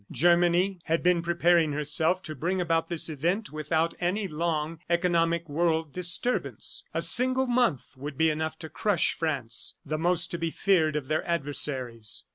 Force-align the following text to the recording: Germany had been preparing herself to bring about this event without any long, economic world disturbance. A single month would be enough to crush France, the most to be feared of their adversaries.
Germany 0.11 0.79
had 0.85 1.03
been 1.03 1.21
preparing 1.21 1.73
herself 1.73 2.23
to 2.23 2.33
bring 2.33 2.59
about 2.59 2.89
this 2.89 3.07
event 3.07 3.51
without 3.51 3.93
any 3.99 4.27
long, 4.27 4.79
economic 4.89 5.47
world 5.47 5.93
disturbance. 5.93 6.83
A 6.91 7.03
single 7.03 7.45
month 7.45 7.95
would 7.95 8.17
be 8.17 8.31
enough 8.31 8.57
to 8.65 8.67
crush 8.69 9.13
France, 9.13 9.75
the 9.85 9.99
most 9.99 10.31
to 10.31 10.39
be 10.39 10.49
feared 10.49 10.95
of 10.95 11.07
their 11.07 11.23
adversaries. 11.29 12.25